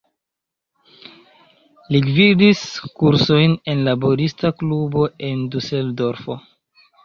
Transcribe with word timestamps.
Li 1.97 2.01
gvidis 2.07 2.63
kursojn 3.03 3.55
en 3.75 3.87
laborista 3.91 4.55
klubo 4.65 5.07
en 5.33 5.49
Duseldorfo. 5.57 6.43